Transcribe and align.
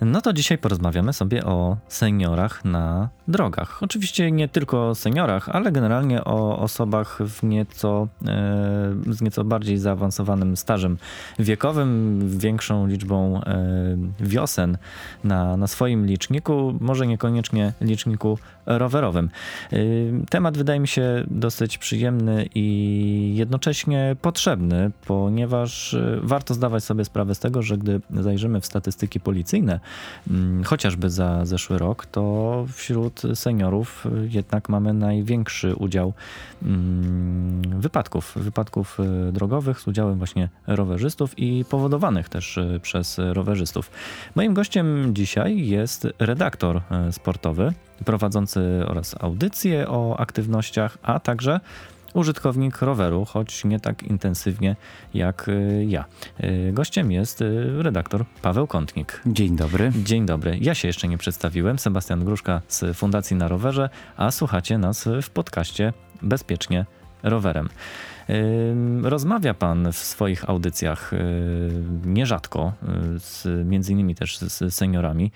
No 0.00 0.20
to 0.20 0.32
dzisiaj 0.32 0.58
porozmawiamy 0.58 1.12
sobie 1.12 1.44
o 1.44 1.76
seniorach 1.88 2.64
na 2.64 3.08
drogach. 3.28 3.82
Oczywiście 3.82 4.30
nie 4.30 4.48
tylko 4.48 4.88
o 4.88 4.94
seniorach, 4.94 5.48
ale 5.48 5.72
generalnie 5.72 6.24
o 6.24 6.58
osobach 6.58 7.18
w 7.20 7.42
nieco, 7.42 8.08
e, 8.26 8.94
z 9.10 9.20
nieco 9.20 9.44
bardziej 9.44 9.78
zaawansowanym 9.78 10.56
stażem 10.56 10.98
wiekowym, 11.38 12.20
większą 12.38 12.86
liczbą 12.86 13.40
e, 13.42 13.96
wiosen 14.20 14.78
na, 15.24 15.56
na 15.56 15.66
swoim 15.66 16.06
liczniku, 16.06 16.74
może 16.80 17.06
niekoniecznie 17.06 17.72
liczniku 17.80 18.38
rowerowym. 18.66 19.30
E, 19.72 19.76
temat 20.30 20.58
wydaje 20.58 20.80
mi 20.80 20.88
się 20.88 21.24
dosyć 21.30 21.78
przyjemny 21.78 22.48
i 22.54 23.34
jednocześnie 23.36 24.16
potrzebny, 24.22 24.90
ponieważ 25.06 25.96
warto 26.22 26.54
zdawać 26.54 26.84
sobie 26.84 27.04
sprawę 27.04 27.34
z 27.34 27.38
tego, 27.38 27.62
że 27.62 27.78
gdy 27.78 28.00
zajrzymy 28.10 28.60
w 28.60 28.66
statystyki 28.66 29.20
policyjne, 29.20 29.80
chociażby 30.64 31.10
za 31.10 31.44
zeszły 31.44 31.78
rok, 31.78 32.06
to 32.06 32.66
wśród 32.72 33.22
seniorów 33.34 34.06
jednak 34.28 34.68
mamy 34.68 34.94
największy 34.94 35.74
udział 35.74 36.12
mm, 36.62 37.80
wypadków, 37.80 38.32
wypadków 38.36 38.98
e, 39.00 39.32
drogowych 39.32 39.80
z 39.80 39.86
udziałem 39.86 40.18
właśnie 40.18 40.48
rowerzystów 40.66 41.38
i 41.38 41.64
powodowanych 41.70 42.28
też 42.28 42.58
e, 42.58 42.80
przez 42.80 43.18
rowerzystów. 43.32 43.90
Moim 44.34 44.54
gościem 44.54 45.14
dzisiaj 45.14 45.66
jest 45.66 46.08
redaktor 46.18 46.80
e, 46.90 47.12
sportowy 47.12 47.72
prowadzący 48.04 48.60
oraz 48.86 49.14
audycje 49.20 49.88
o 49.88 50.20
aktywnościach, 50.20 50.98
a 51.02 51.20
także 51.20 51.60
użytkownik 52.14 52.82
roweru, 52.82 53.24
choć 53.24 53.64
nie 53.64 53.80
tak 53.80 54.02
intensywnie 54.02 54.76
jak 55.14 55.48
y, 55.48 55.84
ja. 55.88 56.04
Y, 56.44 56.72
gościem 56.72 57.12
jest 57.12 57.42
y, 57.42 57.82
redaktor 57.82 58.24
Paweł 58.42 58.66
Kątnik. 58.66 59.22
Dzień 59.26 59.56
dobry. 59.56 59.92
Dzień 60.04 60.26
dobry. 60.26 60.58
Ja 60.60 60.74
się 60.74 60.88
jeszcze 60.88 61.08
nie 61.08 61.18
przedstawiłem. 61.18 61.78
Sebastian 61.78 62.24
Gruszka 62.24 62.60
z 62.68 62.96
Fundacji 62.96 63.36
na 63.36 63.48
Rowerze, 63.48 63.90
a 64.16 64.30
słuchacie 64.30 64.78
nas 64.78 65.08
w 65.22 65.30
podcaście 65.30 65.92
Bezpiecznie 66.22 66.86
Rowerem. 67.22 67.68
Rozmawia 69.02 69.54
Pan 69.54 69.92
w 69.92 69.96
swoich 69.96 70.50
audycjach 70.50 71.10
nierzadko, 72.04 72.72
z, 73.18 73.66
między 73.68 73.92
innymi 73.92 74.14
też 74.14 74.38
z 74.38 74.74
seniorami, 74.74 75.32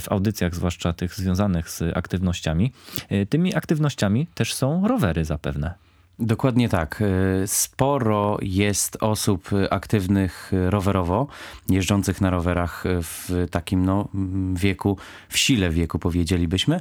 w 0.00 0.04
audycjach 0.10 0.54
zwłaszcza 0.54 0.92
tych 0.92 1.14
związanych 1.14 1.70
z 1.70 1.82
aktywnościami. 1.94 2.72
Tymi 3.28 3.54
aktywnościami 3.54 4.26
też 4.34 4.54
są 4.54 4.88
rowery 4.88 5.24
zapewne. 5.24 5.74
Dokładnie 6.20 6.68
tak. 6.68 7.02
E, 7.02 7.46
sporo 7.46 8.38
jest 8.42 8.96
osób 9.00 9.50
aktywnych 9.70 10.52
rowerowo, 10.68 11.26
jeżdżących 11.68 12.20
na 12.20 12.30
rowerach 12.30 12.84
w 12.86 13.46
takim 13.50 13.84
no, 13.84 14.08
wieku, 14.54 14.96
w 15.28 15.38
sile 15.38 15.70
wieku 15.70 15.98
powiedzielibyśmy. 15.98 16.80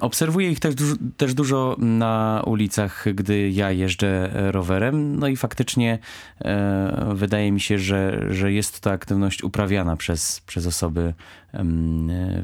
Obserwuję 0.00 0.50
ich 0.50 0.60
też, 0.60 0.74
też 1.16 1.34
dużo 1.34 1.76
na 1.78 2.42
ulicach, 2.46 3.04
gdy 3.14 3.50
ja 3.50 3.70
jeżdżę 3.70 4.30
rowerem. 4.52 5.18
No 5.18 5.28
i 5.28 5.36
faktycznie 5.36 5.98
e, 6.44 7.12
wydaje 7.14 7.52
mi 7.52 7.60
się, 7.60 7.78
że, 7.78 8.26
że 8.30 8.52
jest 8.52 8.80
to 8.80 8.90
aktywność 8.90 9.42
uprawiana 9.42 9.96
przez, 9.96 10.40
przez 10.40 10.66
osoby 10.66 11.14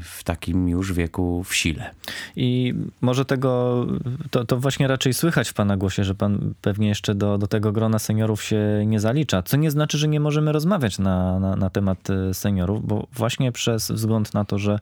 w 0.01 0.23
takim 0.23 0.69
już 0.69 0.93
wieku 0.93 1.43
w 1.43 1.55
sile. 1.55 1.91
I 2.35 2.73
może 3.01 3.25
tego, 3.25 3.85
to, 4.31 4.45
to 4.45 4.57
właśnie 4.57 4.87
raczej 4.87 5.13
słychać 5.13 5.49
w 5.49 5.53
pana 5.53 5.77
głosie, 5.77 6.03
że 6.03 6.15
pan 6.15 6.53
pewnie 6.61 6.87
jeszcze 6.87 7.15
do, 7.15 7.37
do 7.37 7.47
tego 7.47 7.71
grona 7.71 7.99
seniorów 7.99 8.43
się 8.43 8.83
nie 8.85 8.99
zalicza, 8.99 9.43
co 9.43 9.57
nie 9.57 9.71
znaczy, 9.71 9.97
że 9.97 10.07
nie 10.07 10.19
możemy 10.19 10.51
rozmawiać 10.51 10.99
na, 10.99 11.39
na, 11.39 11.55
na 11.55 11.69
temat 11.69 12.09
e, 12.09 12.33
seniorów, 12.33 12.87
bo 12.87 13.07
właśnie 13.13 13.51
przez 13.51 13.91
wzgląd 13.91 14.33
na 14.33 14.45
to, 14.45 14.59
że 14.59 14.79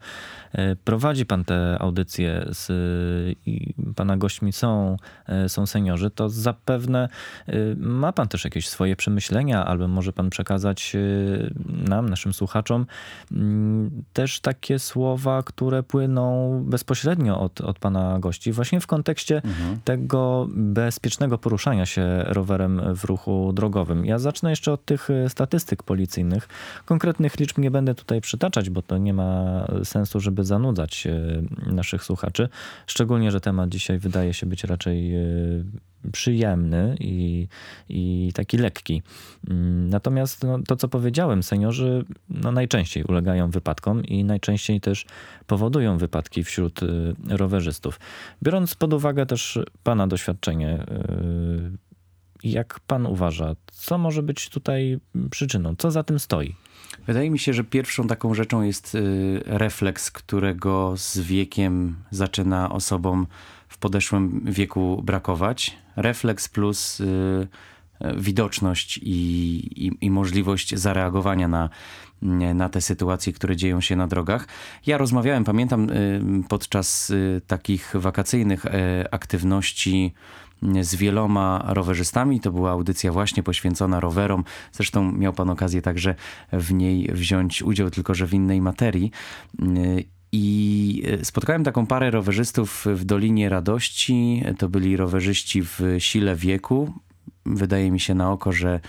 e, 0.53 0.75
prowadzi 0.75 1.25
pan 1.25 1.45
te 1.45 1.77
audycje 1.79 2.45
z, 2.49 2.67
i 3.45 3.73
pana 3.95 4.17
gośćmi 4.17 4.53
są, 4.53 4.97
e, 5.27 5.49
są 5.49 5.65
seniorzy, 5.65 6.09
to 6.09 6.29
zapewne 6.29 7.09
ma 7.77 8.13
pan 8.13 8.27
też 8.27 8.43
jakieś 8.43 8.67
swoje 8.67 8.95
przemyślenia, 8.95 9.65
albo 9.65 9.87
może 9.87 10.13
pan 10.13 10.29
przekazać 10.29 10.95
nam, 11.65 12.09
naszym 12.09 12.33
słuchaczom, 12.33 12.85
też 14.19 14.39
takie 14.39 14.79
słowa, 14.79 15.43
które 15.43 15.83
płyną 15.83 16.59
bezpośrednio 16.65 17.39
od, 17.39 17.61
od 17.61 17.79
pana 17.79 18.19
gości, 18.19 18.51
właśnie 18.51 18.79
w 18.79 18.87
kontekście 18.87 19.35
mhm. 19.35 19.79
tego 19.83 20.47
bezpiecznego 20.51 21.37
poruszania 21.37 21.85
się 21.85 22.23
rowerem 22.27 22.95
w 22.95 23.03
ruchu 23.03 23.53
drogowym. 23.53 24.05
Ja 24.05 24.19
zacznę 24.19 24.49
jeszcze 24.49 24.71
od 24.71 24.85
tych 24.85 25.09
e, 25.09 25.29
statystyk 25.29 25.83
policyjnych. 25.83 26.47
Konkretnych 26.85 27.39
liczb 27.39 27.57
nie 27.57 27.71
będę 27.71 27.95
tutaj 27.95 28.21
przytaczać, 28.21 28.69
bo 28.69 28.81
to 28.81 28.97
nie 28.97 29.13
ma 29.13 29.65
sensu, 29.83 30.19
żeby 30.19 30.43
zanudzać 30.43 31.07
e, 31.07 31.71
naszych 31.71 32.03
słuchaczy. 32.03 32.49
Szczególnie, 32.87 33.31
że 33.31 33.41
temat 33.41 33.69
dzisiaj 33.69 33.99
wydaje 33.99 34.33
się 34.33 34.45
być 34.45 34.63
raczej 34.63 35.15
e, 35.15 35.19
przyjemny 36.11 36.95
i, 36.99 37.47
i 37.89 38.31
taki 38.33 38.57
lekki. 38.57 39.01
Mm, 39.49 39.89
natomiast 39.89 40.43
no, 40.43 40.59
to, 40.67 40.75
co 40.75 40.87
powiedziałem, 40.87 41.43
seniorzy 41.43 42.05
no, 42.29 42.51
najczęściej 42.51 43.03
ulegają 43.03 43.51
wypadkom 43.51 44.05
i 44.05 44.23
najczęściej 44.23 44.81
też 44.81 45.05
powodują 45.47 45.97
wypadki 45.97 46.43
wśród 46.43 46.83
y, 46.83 47.15
rowerzystów. 47.27 47.99
Biorąc 48.43 48.75
pod 48.75 48.93
uwagę 48.93 49.25
też 49.25 49.59
Pana 49.83 50.07
doświadczenie, 50.07 50.85
y, 51.73 51.89
jak 52.43 52.79
Pan 52.79 53.05
uważa, 53.05 53.55
co 53.67 53.97
może 53.97 54.23
być 54.23 54.49
tutaj 54.49 54.99
przyczyną? 55.31 55.75
Co 55.77 55.91
za 55.91 56.03
tym 56.03 56.19
stoi? 56.19 56.55
Wydaje 57.07 57.29
mi 57.29 57.39
się, 57.39 57.53
że 57.53 57.63
pierwszą 57.63 58.07
taką 58.07 58.33
rzeczą 58.33 58.61
jest 58.61 58.95
y, 58.95 59.41
refleks, 59.45 60.11
którego 60.11 60.93
z 60.97 61.19
wiekiem 61.19 61.95
zaczyna 62.11 62.69
osobom 62.69 63.27
w 63.69 63.77
podeszłym 63.77 64.41
wieku 64.45 65.01
brakować. 65.03 65.77
Refleks 65.95 66.49
plus 66.49 66.99
y, 66.99 67.47
widoczność 68.17 68.97
i, 68.97 69.11
i, 69.85 69.91
i, 70.01 70.11
możliwość 70.11 70.75
zareagowania 70.75 71.47
na, 71.47 71.69
na 72.55 72.69
te 72.69 72.81
sytuacje, 72.81 73.33
które 73.33 73.55
dzieją 73.55 73.81
się 73.81 73.95
na 73.95 74.07
drogach. 74.07 74.47
Ja 74.85 74.97
rozmawiałem, 74.97 75.43
pamiętam, 75.43 75.89
y, 75.89 76.21
podczas 76.49 77.09
y, 77.09 77.41
takich 77.47 77.93
wakacyjnych 77.95 78.65
aktywności 79.11 80.13
z 80.81 80.95
wieloma 80.95 81.63
rowerzystami. 81.67 82.39
To 82.39 82.51
była 82.51 82.71
audycja 82.71 83.11
właśnie 83.11 83.43
poświęcona 83.43 83.99
rowerom. 83.99 84.43
Zresztą 84.71 85.11
miał 85.11 85.33
pan 85.33 85.49
okazję 85.49 85.81
także 85.81 86.15
w 86.53 86.73
niej 86.73 87.09
wziąć 87.13 87.63
udział, 87.63 87.89
tylko 87.89 88.13
że 88.13 88.27
w 88.27 88.33
innej 88.33 88.61
materii. 88.61 89.11
I 90.31 91.03
e, 91.21 91.25
spotkałem 91.25 91.63
taką 91.63 91.85
parę 91.85 92.11
rowerzystów 92.11 92.85
w 92.85 93.05
Dolinie 93.05 93.49
Radości. 93.49 94.43
To 94.57 94.69
byli 94.69 94.97
rowerzyści 94.97 95.61
w 95.63 95.81
sile 95.99 96.35
wieku. 96.35 96.93
Wydaje 97.45 97.91
mi 97.91 97.99
się 97.99 98.15
na 98.15 98.31
oko, 98.31 98.51
że, 98.51 98.79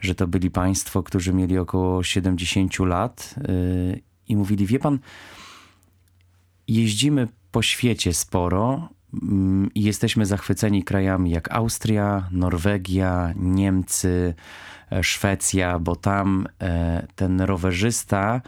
że 0.00 0.14
to 0.14 0.26
byli 0.26 0.50
państwo, 0.50 1.02
którzy 1.02 1.32
mieli 1.32 1.58
około 1.58 2.02
70 2.02 2.78
lat 2.78 3.34
e, 3.38 3.52
i 4.28 4.36
mówili: 4.36 4.66
Wie 4.66 4.78
pan, 4.78 4.98
jeździmy 6.68 7.28
po 7.50 7.62
świecie 7.62 8.14
sporo 8.14 8.88
mm, 9.22 9.70
i 9.74 9.82
jesteśmy 9.82 10.26
zachwyceni 10.26 10.82
krajami 10.82 11.30
jak 11.30 11.52
Austria, 11.52 12.28
Norwegia, 12.32 13.32
Niemcy, 13.36 14.34
e, 14.92 15.04
Szwecja, 15.04 15.78
bo 15.78 15.96
tam 15.96 16.48
ten 17.16 17.40
rowerzysta 17.40 18.40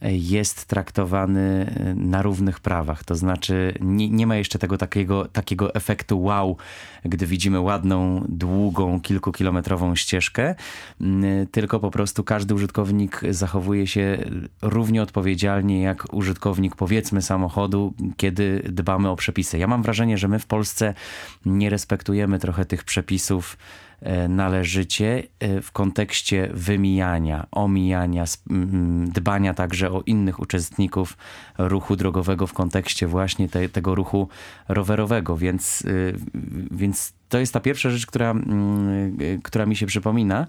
jest 0.00 0.64
traktowany 0.64 1.74
e, 1.76 1.94
na 1.94 2.22
równych 2.22 2.60
prawach. 2.60 3.04
To 3.04 3.14
znaczy 3.14 3.74
nie, 3.80 4.10
nie, 4.10 4.26
ma 4.26 4.36
jeszcze 4.36 4.58
tego 4.58 4.78
takiego, 4.78 5.24
takiego 5.24 5.74
efektu 5.74 6.22
wow, 6.22 6.56
gdy 7.04 7.26
widzimy 7.26 7.60
ładną, 7.60 8.24
długą, 8.28 9.00
kilkukilometrową 9.00 9.94
ścieżkę, 9.94 10.54
tylko 11.50 11.80
po 11.80 11.90
prostu 11.90 12.24
każdy 12.24 12.54
użytkownik 12.54 13.20
zachowuje 13.30 13.86
się 13.86 14.18
równie 14.62 15.02
odpowiedzialnie 15.02 15.82
jak 15.82 16.14
użytkownik 16.14 16.76
powiedzmy 16.76 17.22
samochodu, 17.22 17.94
kiedy 18.16 18.62
dbamy 18.68 19.08
o 19.08 19.16
przepisy. 19.16 19.58
Ja 19.58 19.66
mam 19.66 19.82
wrażenie, 19.82 20.18
że 20.18 20.28
my 20.28 20.38
w 20.38 20.46
Polsce 20.46 20.94
nie 21.46 21.70
respektujemy 21.70 22.38
trochę 22.38 22.64
tych 22.64 22.84
przepisów 22.84 23.56
należycie 24.28 25.22
e, 25.40 25.60
w 25.60 25.72
kontekście 25.72 26.50
wymijania, 26.54 27.46
omijania, 27.50 28.24
dbania 29.06 29.54
także 29.54 29.90
o 29.90 30.02
innych 30.06 30.40
uczestników 30.40 31.16
ruchu 31.58 31.96
drogowego 31.96 32.46
w 32.46 32.52
kontekście 32.52 33.06
właśnie 33.06 33.48
te, 33.48 33.68
tego 33.68 33.94
ruchu 33.94 34.28
rowerowego, 34.68 35.36
więc, 35.36 35.84
e, 35.86 35.90
więc 36.70 37.12
to 37.28 37.38
jest 37.38 37.52
ta 37.52 37.60
pierwsza 37.60 37.90
rzecz, 37.90 38.06
która, 38.06 38.30
mm, 38.30 39.18
która 39.42 39.66
mi 39.66 39.76
się 39.76 39.86
przypomina. 39.86 40.46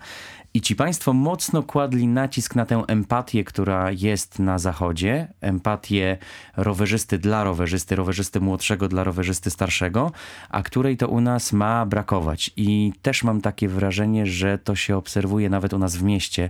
I 0.54 0.62
ci 0.62 0.76
państwo 0.76 1.14
mocno 1.14 1.64
kładli 1.64 2.08
nacisk 2.08 2.56
na 2.56 2.66
tę 2.66 2.84
empatię, 2.88 3.44
która 3.44 3.92
jest 3.92 4.40
na 4.40 4.60
zachodzie. 4.60 5.28
Empatię 5.42 6.18
rowerzysty 6.58 7.18
dla 7.18 7.44
rowerzysty, 7.44 7.96
rowerzysty 7.96 8.40
młodszego 8.40 8.88
dla 8.88 9.04
rowerzysty 9.04 9.50
starszego, 9.50 10.12
a 10.50 10.64
której 10.64 10.98
to 10.98 11.08
u 11.08 11.22
nas 11.22 11.54
ma 11.54 11.86
brakować. 11.86 12.52
I 12.58 12.94
też 13.02 13.24
mam 13.24 13.42
takie 13.42 13.68
wrażenie, 13.68 14.26
że 14.26 14.58
to 14.58 14.76
się 14.76 14.98
obserwuje 14.98 15.50
nawet 15.50 15.74
u 15.74 15.78
nas 15.78 15.96
w 15.96 16.04
mieście 16.04 16.50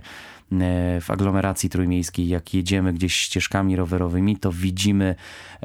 w 1.00 1.04
aglomeracji 1.08 1.70
trójmiejskiej, 1.70 2.28
jak 2.28 2.54
jedziemy 2.54 2.92
gdzieś 2.92 3.14
ścieżkami 3.14 3.76
rowerowymi, 3.76 4.36
to 4.36 4.52
widzimy, 4.52 5.14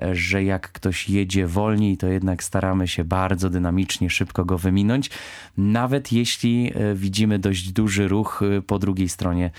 e, 0.02 0.16
że 0.16 0.44
jak 0.44 0.72
ktoś 0.72 1.10
jedzie 1.10 1.48
wolniej, 1.48 1.98
to 1.98 2.08
jednak 2.08 2.44
staramy 2.44 2.88
się 2.88 3.04
bardzo 3.04 3.50
dynamicznie, 3.50 4.10
szybko 4.10 4.46
go 4.46 4.58
wyminąć, 4.58 5.10
nawet 5.58 6.12
jeśli 6.12 6.72
e, 6.76 6.96
widzimy 6.96 7.40
dość 7.40 7.72
duży 7.72 8.08
ruch 8.08 8.42
po 8.68 8.80
drugiej 8.80 9.10
stronie 9.10 9.52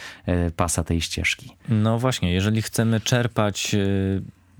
pasa 0.56 0.84
tej 0.84 1.00
ścieżki. 1.00 1.56
No 1.68 1.98
właśnie, 1.98 2.32
jeżeli 2.32 2.62
chcemy 2.62 3.00
czerpać 3.00 3.76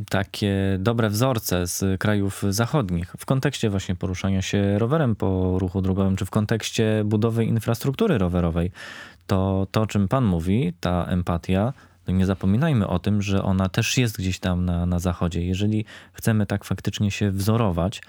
takie 0.09 0.77
dobre 0.79 1.11
wzorce 1.11 1.67
z 1.67 2.01
krajów 2.01 2.43
zachodnich 2.49 3.15
w 3.19 3.27
kontekście 3.27 3.71
właśnie 3.71 3.95
poruszania 3.97 4.43
się 4.43 4.79
rowerem 4.79 5.17
po 5.17 5.59
ruchu 5.59 5.83
drogowym, 5.83 6.17
czy 6.17 6.25
w 6.25 6.31
kontekście 6.31 7.03
budowy 7.05 7.45
infrastruktury 7.45 8.19
rowerowej, 8.19 8.71
to 9.27 9.67
to, 9.71 9.81
o 9.81 9.87
czym 9.87 10.09
Pan 10.09 10.25
mówi, 10.25 10.73
ta 10.81 11.05
empatia, 11.05 11.73
nie 12.09 12.27
zapominajmy 12.27 12.87
o 12.89 12.99
tym, 12.99 13.23
że 13.23 13.43
ona 13.43 13.69
też 13.69 13.99
jest 13.99 14.19
gdzieś 14.19 14.39
tam 14.39 14.65
na, 14.65 14.87
na 14.87 14.99
zachodzie. 14.99 15.47
Jeżeli 15.47 15.85
chcemy 16.13 16.47
tak 16.47 16.65
faktycznie 16.65 17.11
się 17.11 17.31
wzorować, 17.31 18.03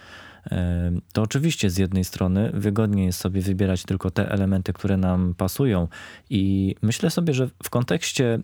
to 1.14 1.22
oczywiście 1.22 1.70
z 1.70 1.78
jednej 1.78 2.04
strony 2.04 2.52
wygodniej 2.54 3.06
jest 3.06 3.20
sobie 3.20 3.42
wybierać 3.42 3.84
tylko 3.84 4.12
te 4.12 4.32
elementy, 4.32 4.74
które 4.74 4.98
nam 4.98 5.36
pasują. 5.38 5.88
I 6.30 6.76
myślę 6.82 7.10
sobie, 7.10 7.34
że 7.34 7.50
w 7.64 7.70
kontekście 7.70 8.40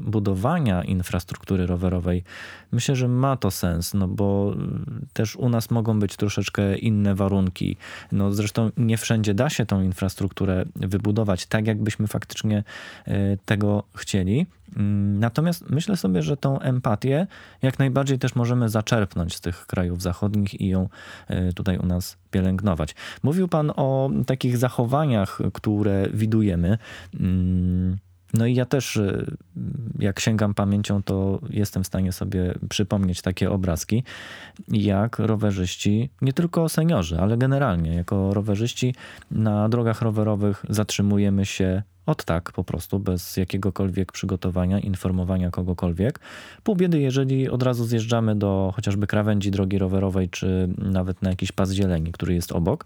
budowania 0.00 0.82
infrastruktury 0.84 1.66
rowerowej, 1.66 2.24
myślę, 2.72 2.96
że 2.96 3.08
ma 3.08 3.36
to 3.36 3.50
sens, 3.50 3.94
no 3.94 4.08
bo 4.08 4.52
mm, 4.52 5.06
też 5.12 5.36
u 5.36 5.48
nas 5.48 5.70
mogą 5.70 5.98
być 5.98 6.16
troszeczkę 6.16 6.78
inne 6.78 7.14
warunki. 7.14 7.76
No 8.12 8.32
zresztą 8.32 8.70
nie 8.76 8.96
wszędzie 8.96 9.34
da 9.34 9.50
się 9.50 9.66
tą 9.66 9.82
infrastrukturę 9.82 10.64
wybudować 10.76 11.46
tak, 11.46 11.66
jakbyśmy 11.66 12.06
faktycznie 12.06 12.64
e, 13.06 13.36
tego 13.36 13.82
chcieli. 13.94 14.46
Mm, 14.76 15.18
natomiast 15.18 15.70
myślę 15.70 15.96
sobie, 15.96 16.22
że 16.22 16.36
tą 16.36 16.60
empatię 16.60 17.26
jak 17.62 17.78
najbardziej 17.78 18.18
też 18.18 18.34
możemy 18.34 18.68
zaczerpnąć 18.68 19.36
z 19.36 19.40
tych 19.40 19.66
krajów 19.66 20.02
zachodnich 20.02 20.60
i 20.60 20.68
ją 20.68 20.88
e, 21.28 21.52
tutaj 21.52 21.78
u 21.78 21.86
nas 21.86 22.16
pielęgnować. 22.30 22.94
Mówił 23.22 23.48
Pan 23.48 23.72
o 23.76 24.10
takich 24.26 24.58
zachowaniach, 24.58 25.38
które 25.52 26.06
widujemy. 26.14 26.78
No 28.34 28.46
i 28.46 28.54
ja 28.54 28.64
też, 28.64 28.96
y, 28.96 29.36
jak 29.98 30.20
sięgam 30.20 30.54
pamięcią, 30.54 31.02
to 31.02 31.40
jestem 31.50 31.84
w 31.84 31.86
stanie 31.86 32.12
sobie 32.12 32.54
przypomnieć 32.68 33.22
takie 33.22 33.50
obrazki, 33.50 34.04
jak 34.68 35.18
rowerzyści, 35.18 36.10
nie 36.22 36.32
tylko 36.32 36.68
seniorzy, 36.68 37.18
ale 37.18 37.38
generalnie, 37.38 37.94
jako 37.94 38.34
rowerzyści 38.34 38.94
na 39.30 39.68
drogach 39.68 40.02
rowerowych 40.02 40.64
zatrzymujemy 40.68 41.46
się 41.46 41.82
od 42.10 42.24
tak 42.24 42.52
po 42.52 42.64
prostu, 42.64 42.98
bez 42.98 43.36
jakiegokolwiek 43.36 44.12
przygotowania, 44.12 44.78
informowania 44.78 45.50
kogokolwiek. 45.50 46.20
Pół 46.62 46.76
biedy, 46.76 47.00
jeżeli 47.00 47.48
od 47.48 47.62
razu 47.62 47.84
zjeżdżamy 47.84 48.36
do 48.36 48.72
chociażby 48.76 49.06
krawędzi 49.06 49.50
drogi 49.50 49.78
rowerowej, 49.78 50.28
czy 50.28 50.68
nawet 50.78 51.22
na 51.22 51.30
jakiś 51.30 51.52
pas 51.52 51.70
zieleni, 51.70 52.12
który 52.12 52.34
jest 52.34 52.52
obok. 52.52 52.84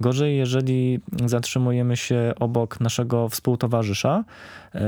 Gorzej, 0.00 0.36
jeżeli 0.36 1.00
zatrzymujemy 1.26 1.96
się 1.96 2.32
obok 2.40 2.80
naszego 2.80 3.28
współtowarzysza 3.28 4.24
yy, 4.74 4.80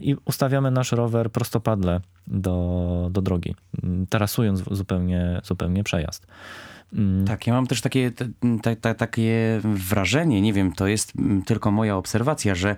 i 0.00 0.16
ustawiamy 0.24 0.70
nasz 0.70 0.92
rower 0.92 1.30
prostopadle 1.30 2.00
do, 2.26 3.08
do 3.10 3.22
drogi, 3.22 3.54
tarasując 4.10 4.62
zupełnie, 4.70 5.40
zupełnie 5.44 5.84
przejazd. 5.84 6.26
Mm. 6.92 7.24
Tak, 7.24 7.46
ja 7.46 7.52
mam 7.52 7.66
też 7.66 7.80
takie, 7.80 8.10
te, 8.62 8.76
te, 8.76 8.94
takie 8.94 9.60
wrażenie, 9.64 10.40
nie 10.40 10.52
wiem, 10.52 10.72
to 10.72 10.86
jest 10.86 11.12
tylko 11.46 11.70
moja 11.70 11.96
obserwacja, 11.96 12.54
że 12.54 12.76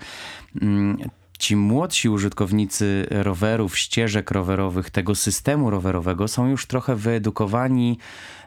mm, 0.62 0.98
ci 1.38 1.56
młodsi 1.56 2.08
użytkownicy 2.08 3.06
rowerów, 3.10 3.78
ścieżek 3.78 4.30
rowerowych, 4.30 4.90
tego 4.90 5.14
systemu 5.14 5.70
rowerowego 5.70 6.28
są 6.28 6.46
już 6.46 6.66
trochę 6.66 6.96
wyedukowani 6.96 7.98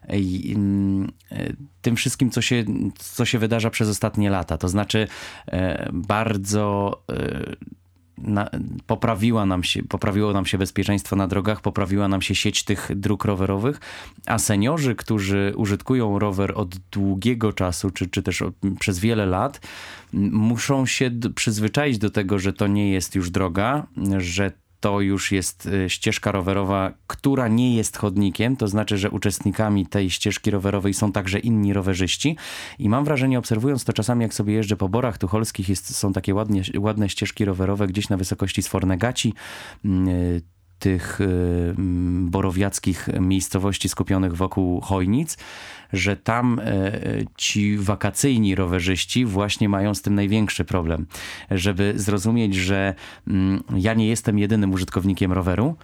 mm, 0.10 1.12
tym 1.81 1.95
wszystkim, 1.95 2.30
co 2.30 2.42
się, 2.42 2.63
co 2.98 3.25
się 3.25 3.39
wydarza 3.39 3.69
przez 3.69 3.89
ostatnie 3.89 4.30
lata. 4.30 4.57
To 4.57 4.69
znaczy 4.69 5.07
e, 5.48 5.89
bardzo 5.94 6.92
e, 7.09 7.56
na, 8.18 8.50
poprawiła 8.88 9.45
nam 9.45 9.63
się, 9.63 9.83
poprawiło 9.83 10.33
nam 10.33 10.45
się 10.45 10.57
bezpieczeństwo 10.57 11.15
na 11.15 11.27
drogach, 11.27 11.62
poprawiła 11.62 12.07
nam 12.07 12.21
się 12.21 12.36
sieć 12.36 12.63
tych 12.63 12.92
dróg 12.95 13.25
rowerowych, 13.25 13.80
a 14.25 14.39
seniorzy, 14.39 14.95
którzy 14.95 15.54
użytkują 15.56 16.19
rower 16.19 16.54
od 16.56 16.77
długiego 16.77 17.54
czasu, 17.54 17.92
czy, 17.92 18.07
czy 18.07 18.24
też 18.24 18.42
od, 18.42 18.54
przez 18.80 19.00
wiele 19.00 19.25
lat, 19.25 19.68
muszą 20.31 20.86
się 20.86 21.12
przyzwyczaić 21.36 21.98
do 21.98 22.10
tego, 22.10 22.39
że 22.39 22.54
to 22.54 22.68
nie 22.68 22.92
jest 22.92 23.15
już 23.15 23.30
droga, 23.30 23.88
że 24.18 24.51
to 24.83 25.01
już 25.01 25.31
jest 25.31 25.65
y, 25.65 25.89
ścieżka 25.89 26.31
rowerowa, 26.31 26.94
która 27.07 27.47
nie 27.47 27.75
jest 27.75 27.97
chodnikiem, 27.97 28.56
to 28.56 28.68
znaczy, 28.68 28.97
że 28.97 29.12
uczestnikami 29.12 29.85
tej 29.85 30.09
ścieżki 30.09 30.51
rowerowej 30.51 30.94
są 30.94 31.12
także 31.12 31.39
inni 31.39 31.74
rowerzyści. 31.74 32.38
I 32.80 32.89
mam 32.89 33.06
wrażenie, 33.06 33.39
obserwując 33.39 33.83
to 33.83 33.94
czasami, 33.94 34.21
jak 34.21 34.33
sobie 34.33 34.53
jeżdżę 34.53 34.75
po 34.75 34.89
borach 34.89 35.18
tucholskich, 35.18 35.69
jest, 35.69 35.95
są 35.95 36.13
takie 36.13 36.35
ładnie, 36.35 36.62
ładne 36.77 37.09
ścieżki 37.09 37.45
rowerowe 37.45 37.88
gdzieś 37.88 38.09
na 38.09 38.18
wysokości 38.18 38.63
Sfornegaci, 38.63 39.33
mm, 39.85 40.07
y, 40.07 40.41
tych 40.83 41.21
y, 41.21 41.75
borowiackich 42.21 43.09
miejscowości 43.19 43.89
skupionych 43.89 44.35
wokół 44.35 44.81
Chojnic, 44.81 45.38
że 45.94 46.15
tam 46.15 46.59
e, 46.59 46.91
ci 47.38 47.77
wakacyjni 47.77 48.56
rowerzyści 48.56 49.25
właśnie 49.25 49.69
mają 49.69 49.95
z 49.95 50.01
tym 50.01 50.15
największy 50.15 50.65
problem. 50.65 51.06
Żeby 51.51 51.94
zrozumieć, 51.95 52.56
że 52.56 52.95
ja 53.75 53.94
nie 53.94 54.07
jestem 54.07 54.39
jedynym 54.39 54.74
użytkownikiem 54.74 55.31
roweru, 55.31 55.75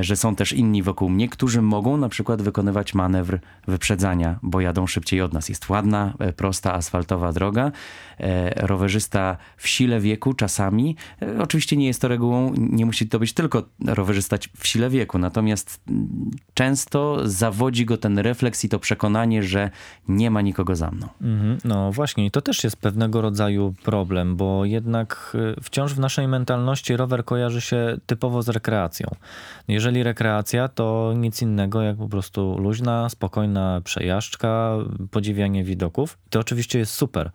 że 0.00 0.16
są 0.16 0.36
też 0.36 0.52
inni 0.52 0.82
wokół 0.82 1.10
mnie, 1.10 1.28
którzy 1.28 1.62
mogą 1.62 1.96
na 1.96 2.08
przykład 2.08 2.42
wykonywać 2.42 2.94
manewr 2.94 3.38
wyprzedzania, 3.68 4.38
bo 4.42 4.60
jadą 4.60 4.86
szybciej 4.86 5.22
od 5.22 5.32
nas. 5.32 5.48
Jest 5.48 5.68
ładna, 5.68 6.14
e, 6.18 6.32
prosta, 6.32 6.74
asfaltowa 6.74 7.32
droga. 7.32 7.72
E, 8.20 8.66
rowerzysta 8.66 9.36
w 9.56 9.68
sile 9.68 10.00
wieku 10.00 10.34
czasami, 10.34 10.96
e, 11.22 11.42
oczywiście 11.42 11.76
nie 11.76 11.86
jest 11.86 12.00
to 12.00 12.08
regułą, 12.08 12.52
nie 12.56 12.86
musi 12.86 13.08
to 13.08 13.18
być 13.18 13.32
tylko 13.32 13.62
rowerzysta 13.86 14.36
w 14.58 14.66
sile 14.66 14.90
wieku, 14.90 15.18
natomiast 15.18 15.80
często 16.54 17.18
zawodzi 17.24 17.84
go 17.84 17.96
ten 17.96 18.18
refleks 18.18 18.64
i 18.64 18.68
to 18.68 18.78
przekonanie, 18.78 19.42
że 19.42 19.70
nie 20.08 20.30
ma 20.30 20.40
nikogo 20.40 20.76
za 20.76 20.90
mną. 20.90 21.08
Mhm. 21.20 21.58
No 21.64 21.92
właśnie, 21.92 22.26
i 22.26 22.30
to 22.30 22.40
też 22.40 22.64
jest 22.64 22.76
pewnego 22.76 23.20
rodzaju 23.20 23.74
problem, 23.82 24.36
bo 24.36 24.64
jednak 24.64 25.36
wciąż 25.62 25.94
w 25.94 25.98
naszej 25.98 26.28
mentalności 26.28 26.96
rower 26.96 27.24
kojarzy 27.24 27.60
się 27.60 27.96
typowo 28.06 28.42
z 28.42 28.48
rekreacją. 28.48 29.10
Jeżeli 29.68 29.79
rekreacja, 30.02 30.68
to 30.68 31.12
nic 31.16 31.42
innego 31.42 31.82
jak 31.82 31.96
po 31.96 32.08
prostu 32.08 32.58
luźna, 32.58 33.08
spokojna 33.08 33.80
przejażdżka, 33.84 34.76
podziwianie 35.10 35.64
widoków. 35.64 36.18
To 36.30 36.40
oczywiście 36.40 36.78
jest 36.78 36.92
super. 36.92 37.30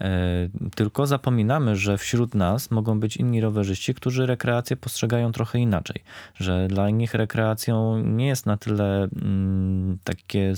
E, 0.00 0.48
tylko 0.76 1.06
zapominamy, 1.06 1.76
że 1.76 1.98
wśród 1.98 2.34
nas 2.34 2.70
mogą 2.70 3.00
być 3.00 3.16
inni 3.16 3.40
rowerzyści, 3.40 3.94
którzy 3.94 4.26
rekreację 4.26 4.76
postrzegają 4.76 5.32
trochę 5.32 5.58
inaczej. 5.58 6.02
Że 6.34 6.68
dla 6.68 6.90
nich 6.90 7.14
rekreacją 7.14 7.98
nie 7.98 8.26
jest 8.26 8.46
na 8.46 8.56
tyle 8.56 9.08
mm, 9.22 9.98
takie 10.04 10.52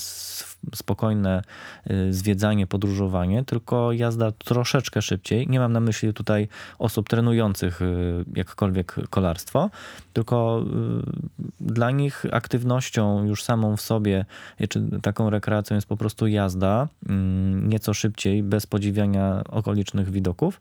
spokojne 0.75 1.43
y, 1.91 2.13
zwiedzanie, 2.13 2.67
podróżowanie, 2.67 3.45
tylko 3.45 3.93
jazda 3.93 4.33
troszeczkę 4.33 5.03
szybciej. 5.03 5.49
Nie 5.49 5.61
mam 5.61 5.73
na 5.73 5.81
myśli 5.81 6.15
tutaj 6.15 6.49
osób 6.79 7.09
trenujących 7.09 7.83
y, 7.83 8.25
jakkolwiek 8.35 8.97
kolarstwo, 9.11 9.71
tylko 10.13 10.65
y, 11.41 11.45
dla 11.61 11.91
nich 11.91 12.25
aktywnością 12.33 13.25
już 13.25 13.43
samą 13.43 13.77
w 13.77 13.81
sobie, 13.81 14.25
czy 14.69 15.01
taką 15.03 15.31
rekreacją 15.31 15.75
jest 15.75 15.87
po 15.87 15.97
prostu 15.97 16.27
jazda 16.27 16.89
mm, 17.09 17.69
nieco 17.69 17.95
szybciej, 17.95 18.43
bez 18.43 18.67
podziwiania 18.67 19.45
okolicznych 19.49 20.11
widoków. 20.11 20.61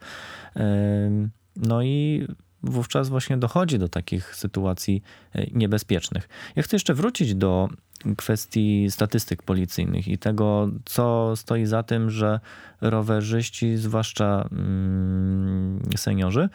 No 1.55 1.83
i 1.83 2.27
wówczas 2.63 3.09
właśnie 3.09 3.37
dochodzi 3.37 3.79
do 3.79 3.89
takich 3.89 4.35
sytuacji 4.35 5.03
niebezpiecznych. 5.51 6.29
Ja 6.55 6.63
chcę 6.63 6.75
jeszcze 6.75 6.93
wrócić 6.93 7.35
do 7.35 7.69
kwestii 8.17 8.91
statystyk 8.91 9.43
policyjnych 9.43 10.07
i 10.07 10.17
tego, 10.17 10.69
co 10.85 11.35
stoi 11.35 11.65
za 11.65 11.83
tym, 11.83 12.09
że 12.09 12.39
rowerzyści, 12.81 13.77
zwłaszcza 13.77 14.47
mm, 14.51 15.81
seniorzy, 15.97 16.49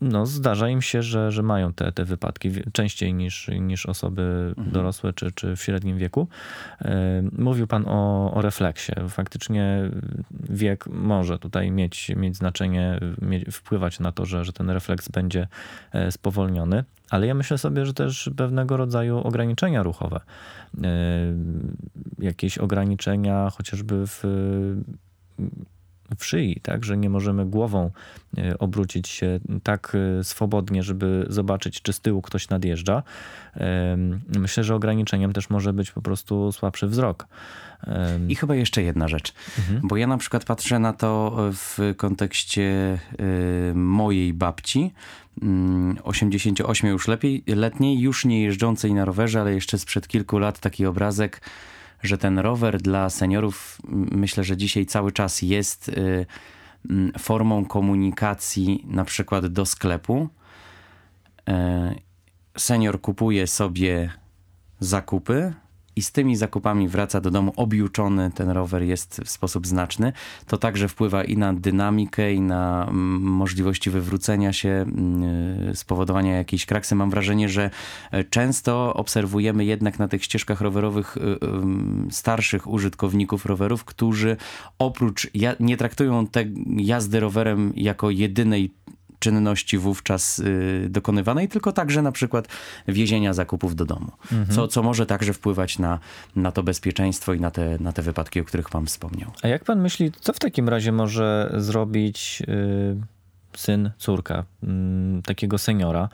no, 0.00 0.26
zdarza 0.26 0.68
im 0.68 0.82
się, 0.82 1.02
że, 1.02 1.32
że 1.32 1.42
mają 1.42 1.72
te, 1.72 1.92
te 1.92 2.04
wypadki 2.04 2.50
częściej 2.72 3.14
niż, 3.14 3.50
niż 3.60 3.86
osoby 3.86 4.22
mhm. 4.48 4.70
dorosłe 4.70 5.12
czy, 5.12 5.32
czy 5.32 5.56
w 5.56 5.62
średnim 5.62 5.98
wieku. 5.98 6.28
Mówił 7.38 7.66
pan 7.66 7.84
o, 7.86 8.32
o 8.34 8.42
refleksie. 8.42 8.92
Faktycznie 9.08 9.90
wiek 10.50 10.86
może 10.86 11.38
tutaj 11.38 11.70
mieć, 11.70 12.08
mieć 12.16 12.36
znaczenie, 12.36 13.00
mieć, 13.22 13.44
wpływać 13.52 14.00
na 14.00 14.12
to, 14.12 14.26
że, 14.26 14.44
że 14.44 14.52
ten 14.52 14.70
refleks 14.70 15.08
będzie 15.08 15.48
spowolniony. 16.10 16.84
Ale 17.10 17.26
ja 17.26 17.34
myślę 17.34 17.58
sobie, 17.58 17.86
że 17.86 17.94
też 17.94 18.30
pewnego 18.36 18.76
rodzaju 18.76 19.18
ograniczenia 19.18 19.82
ruchowe, 19.82 20.20
jakieś 22.18 22.58
ograniczenia 22.58 23.50
chociażby 23.50 24.06
w 24.06 24.24
w 26.18 26.24
szyi, 26.24 26.60
tak, 26.62 26.84
że 26.84 26.96
nie 26.96 27.10
możemy 27.10 27.46
głową 27.46 27.90
e, 28.38 28.58
obrócić 28.58 29.08
się 29.08 29.40
tak 29.62 29.96
e, 30.20 30.24
swobodnie, 30.24 30.82
żeby 30.82 31.26
zobaczyć, 31.28 31.82
czy 31.82 31.92
z 31.92 32.00
tyłu 32.00 32.22
ktoś 32.22 32.48
nadjeżdża. 32.48 33.02
Myślę, 34.38 34.64
że 34.64 34.74
ograniczeniem 34.74 35.32
też 35.32 35.50
może 35.50 35.72
być 35.72 35.90
po 35.90 36.02
prostu 36.02 36.52
słabszy 36.52 36.86
wzrok. 36.86 37.26
I 38.28 38.34
chyba 38.36 38.54
jeszcze 38.54 38.82
jedna 38.82 39.08
rzecz, 39.08 39.34
mhm. 39.58 39.80
bo 39.84 39.96
ja 39.96 40.06
na 40.06 40.18
przykład 40.18 40.44
patrzę 40.44 40.78
na 40.78 40.92
to 40.92 41.36
w 41.52 41.94
kontekście 41.96 42.62
e, 43.18 43.74
mojej 43.74 44.32
babci, 44.32 44.92
88 46.02 46.86
mm, 46.86 46.92
już 46.92 47.08
lepiej, 47.08 47.44
letniej, 47.46 48.00
już 48.00 48.24
nie 48.24 48.42
jeżdżącej 48.42 48.94
na 48.94 49.04
rowerze, 49.04 49.40
ale 49.40 49.54
jeszcze 49.54 49.78
sprzed 49.78 50.08
kilku 50.08 50.38
lat 50.38 50.58
taki 50.58 50.86
obrazek 50.86 51.40
że 52.02 52.18
ten 52.18 52.38
rower 52.38 52.82
dla 52.82 53.10
seniorów 53.10 53.78
myślę, 54.12 54.44
że 54.44 54.56
dzisiaj 54.56 54.86
cały 54.86 55.12
czas 55.12 55.42
jest 55.42 55.88
y, 55.88 56.26
formą 57.18 57.64
komunikacji 57.64 58.84
na 58.88 59.04
przykład 59.04 59.46
do 59.46 59.66
sklepu. 59.66 60.28
E, 61.48 61.94
senior 62.58 63.00
kupuje 63.00 63.46
sobie 63.46 64.10
zakupy, 64.80 65.52
i 65.96 66.02
z 66.02 66.12
tymi 66.12 66.36
zakupami 66.36 66.88
wraca 66.88 67.20
do 67.20 67.30
domu 67.30 67.52
objuczony, 67.56 68.30
ten 68.34 68.50
rower 68.50 68.82
jest 68.82 69.20
w 69.24 69.30
sposób 69.30 69.66
znaczny, 69.66 70.12
to 70.46 70.58
także 70.58 70.88
wpływa 70.88 71.24
i 71.24 71.36
na 71.36 71.54
dynamikę, 71.54 72.32
i 72.32 72.40
na 72.40 72.86
mm, 72.88 73.22
możliwości 73.22 73.90
wywrócenia 73.90 74.52
się, 74.52 74.68
mm, 74.68 75.76
spowodowania 75.76 76.36
jakiejś 76.36 76.66
kraksy. 76.66 76.94
Mam 76.94 77.10
wrażenie, 77.10 77.48
że 77.48 77.70
e, 78.10 78.24
często 78.24 78.94
obserwujemy 78.94 79.64
jednak 79.64 79.98
na 79.98 80.08
tych 80.08 80.24
ścieżkach 80.24 80.60
rowerowych 80.60 81.16
y, 81.16 81.20
starszych 82.10 82.66
użytkowników 82.66 83.46
rowerów, 83.46 83.84
którzy 83.84 84.36
oprócz, 84.78 85.30
nie 85.60 85.76
traktują 85.76 86.26
te 86.26 86.44
jazdy 86.76 87.20
rowerem 87.20 87.72
jako 87.76 88.10
jedynej 88.10 88.74
czynności 89.20 89.78
wówczas 89.78 90.38
y, 90.38 90.86
dokonywanej, 90.90 91.48
tylko 91.48 91.72
także 91.72 92.02
na 92.02 92.12
przykład 92.12 92.48
wiezienia 92.88 93.34
zakupów 93.34 93.76
do 93.76 93.84
domu, 93.84 94.12
mhm. 94.32 94.56
co, 94.56 94.68
co 94.68 94.82
może 94.82 95.06
także 95.06 95.32
wpływać 95.32 95.78
na, 95.78 95.98
na 96.36 96.52
to 96.52 96.62
bezpieczeństwo 96.62 97.34
i 97.34 97.40
na 97.40 97.50
te, 97.50 97.78
na 97.80 97.92
te 97.92 98.02
wypadki, 98.02 98.40
o 98.40 98.44
których 98.44 98.70
pan 98.70 98.86
wspomniał. 98.86 99.30
A 99.42 99.48
jak 99.48 99.64
pan 99.64 99.80
myśli, 99.80 100.12
co 100.20 100.32
w 100.32 100.38
takim 100.38 100.68
razie 100.68 100.92
może 100.92 101.54
zrobić 101.56 102.42
y, 102.48 102.96
syn, 103.56 103.90
córka 103.98 104.44
y, 104.62 104.66
takiego 105.22 105.58
seniora, 105.58 106.08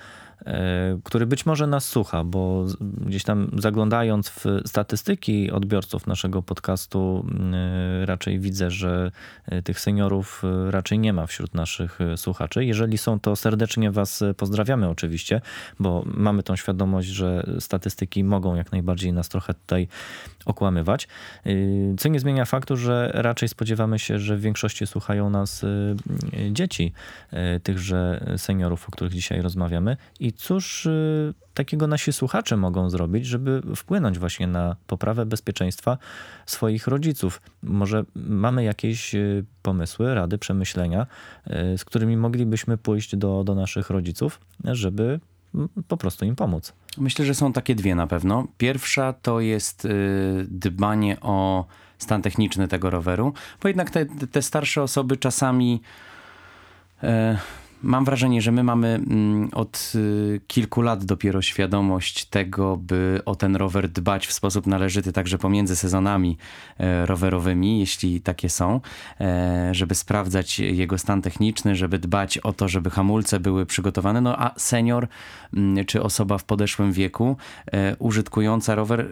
który 1.05 1.27
być 1.27 1.47
może 1.47 1.67
nas 1.67 1.85
słucha, 1.85 2.25
bo 2.25 2.67
gdzieś 2.81 3.25
tam 3.25 3.51
zaglądając 3.59 4.29
w 4.29 4.45
statystyki 4.67 5.51
odbiorców 5.51 6.07
naszego 6.07 6.43
podcastu, 6.43 7.27
e, 8.03 8.07
raczej 8.07 8.39
widzę, 8.39 8.71
że 8.71 9.11
e, 9.47 9.63
tych 9.63 9.81
seniorów 9.81 10.43
raczej 10.71 10.99
nie 10.99 11.13
ma 11.13 11.27
wśród 11.27 11.55
naszych 11.55 11.99
słuchaczy. 12.17 12.65
Jeżeli 12.65 12.99
są, 12.99 13.21
to 13.21 13.37
serdecznie 13.37 13.91
Was 13.91 14.25
pozdrawiamy 14.37 14.89
oczywiście, 14.89 15.41
bo 15.81 16.05
mamy 16.07 16.43
tą 16.43 16.57
świadomość, 16.57 17.09
że 17.09 17.47
statystyki 17.59 18.25
mogą 18.25 18.55
jak 18.55 18.73
najbardziej 18.73 19.13
nas 19.13 19.29
trochę 19.29 19.55
tutaj 19.55 19.89
okłamywać. 20.45 21.09
Co 21.99 22.09
nie 22.09 22.21
zmienia 22.21 22.45
faktu, 22.45 22.77
że 22.77 23.11
raczej 23.15 23.49
spodziewamy 23.49 23.99
się, 23.99 24.19
że 24.19 24.37
w 24.37 24.41
większości 24.41 24.87
słuchają 24.87 25.31
nas 25.31 25.65
dzieci 26.51 26.93
tychże 27.63 28.27
seniorów, 28.37 28.89
o 28.89 28.93
których 28.93 29.13
dzisiaj 29.13 29.41
rozmawiamy 29.41 29.97
i 30.27 30.33
cóż 30.33 30.87
y, 30.87 31.35
takiego 31.55 31.87
nasi 31.87 32.13
słuchacze 32.13 32.57
mogą 32.57 32.91
zrobić, 32.91 33.27
żeby 33.27 33.63
wpłynąć 33.77 34.19
właśnie 34.19 34.47
na 34.47 34.77
poprawę 34.87 35.27
bezpieczeństwa 35.27 35.99
swoich 36.47 36.87
rodziców? 36.87 37.43
Może 37.63 38.05
mamy 38.15 38.65
jakieś 38.65 39.15
y, 39.15 39.45
pomysły, 39.63 40.15
rady, 40.15 40.39
przemyślenia, 40.39 41.07
y, 41.75 41.79
z 41.79 41.85
którymi 41.85 42.17
moglibyśmy 42.17 42.79
pójść 42.79 43.17
do, 43.17 43.45
do 43.45 43.55
naszych 43.55 43.91
rodziców, 43.91 44.41
żeby 44.65 45.21
po 45.89 45.97
prostu 45.97 46.25
im 46.25 46.37
pomóc? 46.37 46.73
Myślę, 46.99 47.25
że 47.25 47.35
są 47.35 47.53
takie 47.53 47.75
dwie 47.75 47.95
na 47.95 48.07
pewno. 48.07 48.47
Pierwsza 48.59 49.13
to 49.13 49.41
jest 49.41 49.89
dbanie 50.49 51.17
o 51.21 51.67
stan 51.99 52.23
techniczny 52.23 52.69
tego 52.69 52.91
roweru, 52.91 53.33
bo 53.63 53.69
jednak 53.69 53.91
te, 53.91 54.07
te 54.07 54.43
starsze 54.43 54.83
osoby 54.83 55.17
czasami. 55.17 55.83
E, 57.03 57.39
Mam 57.87 58.05
wrażenie, 58.05 58.43
że 58.43 58.53
my 58.53 58.63
mamy 58.63 58.89
mm, 58.89 59.49
od 59.53 59.93
y, 59.95 60.41
kilku 60.47 60.83
lat 60.83 61.05
dopiero 61.05 61.43
świadomość 61.43 62.25
tego, 62.25 62.77
by 62.77 63.21
o 63.25 63.35
ten 63.35 63.57
rower 63.57 63.89
dbać 63.89 64.27
w 64.27 64.33
sposób 64.33 64.67
należyty 64.67 65.13
także 65.13 65.39
pomiędzy 65.39 65.77
sezonami 65.77 66.39
e, 66.79 67.07
rowerowymi, 67.07 67.81
jeśli 67.81 68.21
takie 68.21 68.49
są, 68.49 68.81
e, 69.21 69.69
żeby 69.73 69.95
sprawdzać 69.95 70.59
jego 70.59 70.99
stan 70.99 71.23
techniczny, 71.23 71.77
żeby 71.77 71.99
dbać 71.99 72.39
o 72.39 72.53
to, 72.53 72.69
żeby 72.69 72.91
hamulce 72.91 73.41
były 73.41 73.67
przygotowane. 73.67 74.21
No 74.21 74.39
a 74.39 74.55
senior 74.57 75.09
mm, 75.55 75.85
czy 75.85 76.03
osoba 76.03 76.39
w 76.39 76.45
podeszłym 76.45 76.93
wieku 76.93 77.37
e, 77.73 77.97
użytkująca 77.99 78.75
rower 78.75 79.09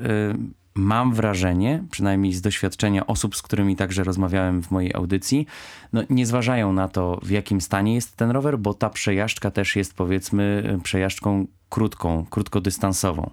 mam 0.75 1.15
wrażenie, 1.15 1.85
przynajmniej 1.91 2.33
z 2.33 2.41
doświadczenia 2.41 3.07
osób, 3.07 3.37
z 3.37 3.43
którymi 3.43 3.77
także 3.77 4.05
rozmawiałem 4.05 4.63
w 4.63 4.71
mojej 4.71 4.95
audycji, 4.95 5.47
no 5.93 6.03
nie 6.11 6.27
zważają 6.27 6.73
na 6.73 6.89
to, 6.89 7.21
w 7.23 7.31
jakim 7.31 7.61
stanie 7.61 7.95
jest 7.95 8.17
ten 8.17 8.31
rower, 8.31 8.59
bo 8.59 8.75
ta 8.75 8.91
przejażdżka 8.91 9.51
też 9.51 9.77
jest 9.77 9.95
powiedzmy 9.95 10.79
przejażdżką 10.83 11.47
krótką, 11.69 12.27
krótkodystansową. 12.31 13.31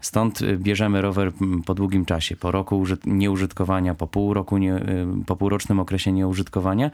Stąd 0.00 0.40
bierzemy 0.56 1.02
rower 1.02 1.32
po 1.66 1.74
długim 1.74 2.04
czasie, 2.04 2.36
po 2.36 2.50
roku 2.50 2.84
nieużytkowania, 3.06 3.94
po 3.94 4.06
pół 4.06 4.34
roku, 4.34 4.58
nie, 4.58 4.80
po 5.26 5.36
półrocznym 5.36 5.80
okresie 5.80 6.12
nieużytkowania 6.12 6.90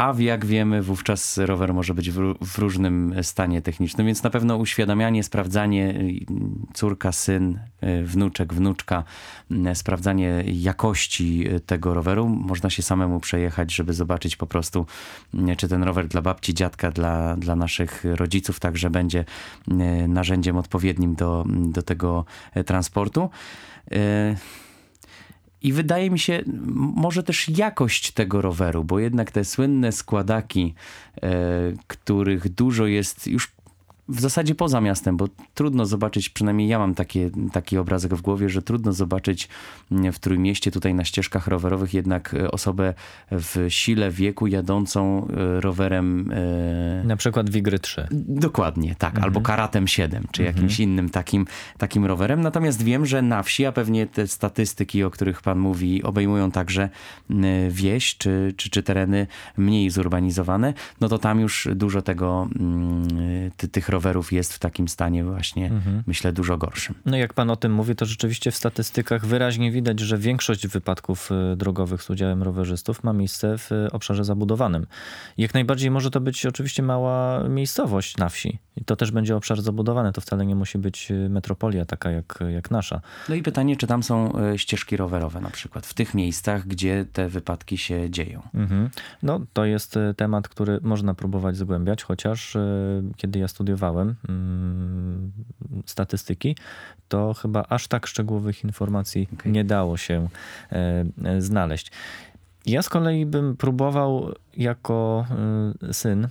a 0.00 0.14
jak 0.18 0.46
wiemy, 0.46 0.82
wówczas 0.82 1.38
rower 1.38 1.74
może 1.74 1.94
być 1.94 2.10
w, 2.10 2.34
w, 2.40 2.58
różnym 2.58 3.14
stanie 3.22 3.62
technicznym, 3.62 4.06
więc 4.06 4.22
na 4.22 4.30
pewno 4.30 4.56
uświadamianie, 4.56 5.22
sprawdzanie 5.22 5.90
y, 5.90 6.26
córka, 6.74 7.12
syn, 7.12 7.58
y, 7.82 8.04
wnuczek, 8.04 8.54
wnuczka, 8.54 9.04
y, 9.50 9.74
sprawdzanie 9.74 10.44
jakości 10.46 11.46
tego 11.66 11.94
roweru. 11.94 12.28
Można 12.28 12.70
się 12.70 12.82
samemu 12.82 13.20
przejechać, 13.20 13.74
żeby 13.74 13.92
zobaczyć 13.92 14.36
po 14.36 14.46
prostu, 14.46 14.86
czy 15.56 15.68
ten 15.68 15.82
rower 15.82 16.08
dla 16.08 16.22
babci, 16.22 16.54
dziadka, 16.54 16.90
dla, 16.90 17.36
dla 17.36 17.56
naszych 17.56 18.04
rodziców 18.04 18.60
także 18.60 18.90
będzie 18.90 19.24
narzędziem 20.08 20.56
odpowiednim 20.56 21.14
do, 21.14 21.44
do 21.48 21.82
tego 21.82 22.24
transportu. 22.66 23.30
I 25.62 25.72
wydaje 25.72 26.10
mi 26.10 26.18
się, 26.18 26.42
może 26.76 27.22
też 27.22 27.48
jakość 27.48 28.10
tego 28.12 28.42
roweru, 28.42 28.84
bo 28.84 28.98
jednak 28.98 29.30
te 29.30 29.44
słynne 29.44 29.92
składaki, 29.92 30.74
e, 31.22 31.30
których 31.86 32.48
dużo 32.48 32.86
jest 32.86 33.26
już 33.26 33.52
w 34.10 34.20
zasadzie 34.20 34.54
poza 34.54 34.80
miastem, 34.80 35.16
bo 35.16 35.28
trudno 35.54 35.86
zobaczyć, 35.86 36.28
przynajmniej 36.28 36.68
ja 36.68 36.78
mam 36.78 36.94
takie, 36.94 37.30
taki 37.52 37.78
obrazek 37.78 38.14
w 38.14 38.20
głowie, 38.20 38.48
że 38.48 38.62
trudno 38.62 38.92
zobaczyć 38.92 39.48
w 40.12 40.18
Trójmieście 40.18 40.70
tutaj 40.70 40.94
na 40.94 41.04
ścieżkach 41.04 41.46
rowerowych 41.46 41.94
jednak 41.94 42.34
e, 42.34 42.50
osobę 42.50 42.94
w 43.30 43.66
sile 43.68 44.10
wieku 44.10 44.46
jadącą 44.46 45.26
e, 45.28 45.60
rowerem. 45.60 46.32
E... 46.32 47.04
Na 47.04 47.16
przykład 47.16 47.50
Wigry 47.50 47.78
3. 47.78 48.06
Dokładnie, 48.28 48.94
tak. 48.98 49.10
Mhm. 49.10 49.24
Albo 49.24 49.40
Karatem 49.40 49.88
7, 49.88 50.26
czy 50.30 50.42
mhm. 50.42 50.56
jakimś 50.56 50.80
innym 50.80 51.10
takim, 51.10 51.46
takim 51.78 52.06
rowerem. 52.06 52.40
Natomiast 52.40 52.82
wiem, 52.82 53.06
że 53.06 53.22
na 53.22 53.42
wsi, 53.42 53.66
a 53.66 53.72
pewnie 53.72 54.06
te 54.06 54.26
statystyki, 54.26 55.04
o 55.04 55.10
których 55.10 55.42
pan 55.42 55.58
mówi, 55.58 56.02
obejmują 56.02 56.50
także 56.50 56.88
wieś, 57.70 58.16
czy, 58.16 58.54
czy, 58.56 58.70
czy 58.70 58.82
tereny 58.82 59.26
mniej 59.56 59.90
zurbanizowane, 59.90 60.74
no 61.00 61.08
to 61.08 61.18
tam 61.18 61.40
już 61.40 61.68
dużo 61.74 62.02
tego, 62.02 62.48
tych 63.72 63.88
rowerów 63.88 63.99
rowerów 64.00 64.32
jest 64.32 64.54
w 64.54 64.58
takim 64.58 64.88
stanie 64.88 65.24
właśnie, 65.24 65.66
mhm. 65.66 66.02
myślę, 66.06 66.32
dużo 66.32 66.56
gorszym. 66.56 66.94
No 67.06 67.16
jak 67.16 67.34
pan 67.34 67.50
o 67.50 67.56
tym 67.56 67.72
mówi, 67.72 67.96
to 67.96 68.06
rzeczywiście 68.06 68.50
w 68.50 68.56
statystykach 68.56 69.26
wyraźnie 69.26 69.72
widać, 69.72 70.00
że 70.00 70.18
większość 70.18 70.66
wypadków 70.66 71.30
y, 71.52 71.56
drogowych 71.56 72.02
z 72.02 72.10
udziałem 72.10 72.42
rowerzystów 72.42 73.04
ma 73.04 73.12
miejsce 73.12 73.58
w 73.58 73.70
obszarze 73.92 74.24
zabudowanym. 74.24 74.86
Jak 75.38 75.54
najbardziej 75.54 75.90
może 75.90 76.10
to 76.10 76.20
być 76.20 76.46
oczywiście 76.46 76.82
mała 76.82 77.48
miejscowość 77.48 78.16
na 78.16 78.28
wsi. 78.28 78.58
I 78.76 78.84
to 78.84 78.96
też 78.96 79.10
będzie 79.10 79.36
obszar 79.36 79.62
zabudowany. 79.62 80.12
To 80.12 80.20
wcale 80.20 80.46
nie 80.46 80.54
musi 80.54 80.78
być 80.78 81.10
y, 81.10 81.28
metropolia 81.28 81.84
taka 81.84 82.10
jak, 82.10 82.38
jak 82.48 82.70
nasza. 82.70 83.00
No 83.28 83.34
i 83.34 83.42
pytanie, 83.42 83.76
czy 83.76 83.86
tam 83.86 84.02
są 84.02 84.32
y, 84.54 84.58
ścieżki 84.58 84.96
rowerowe 84.96 85.40
na 85.40 85.50
przykład, 85.50 85.86
w 85.86 85.94
tych 85.94 86.14
miejscach, 86.14 86.66
gdzie 86.66 87.06
te 87.12 87.28
wypadki 87.28 87.78
się 87.78 88.10
dzieją. 88.10 88.42
Mhm. 88.54 88.90
No 89.22 89.40
to 89.52 89.64
jest 89.64 89.98
temat, 90.16 90.48
który 90.48 90.78
można 90.82 91.14
próbować 91.14 91.56
zgłębiać, 91.56 92.02
chociaż 92.02 92.56
kiedy 93.16 93.38
ja 93.38 93.48
studiowałem 93.48 93.89
mm, 94.28 95.32
statystyki, 95.86 96.56
to 97.08 97.34
chyba 97.34 97.64
aż 97.68 97.88
tak 97.88 98.06
szczegółowych 98.06 98.64
informacji 98.64 99.28
okay. 99.32 99.52
nie 99.52 99.64
dało 99.64 99.96
się 99.96 100.28
e, 100.72 101.04
znaleźć. 101.42 101.92
Ja 102.66 102.82
z 102.82 102.88
kolei 102.88 103.26
bym 103.26 103.56
próbował 103.56 104.34
jako 104.56 105.26
e, 105.88 105.92
syn 105.92 106.28